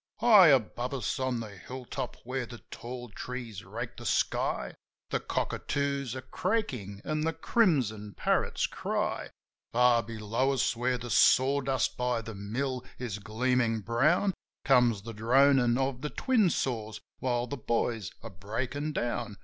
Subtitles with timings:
[0.19, 4.73] High above us, on the hill top, where the tall trees rake the sky,
[5.11, 9.29] The cockatoos are craaking and the crimson parrots cry.
[9.71, 14.33] From below us, where the sawdust by the mill is gleamin' brown.
[14.65, 19.37] Comes the dronin' of the twin saws while the boys are breakin' down.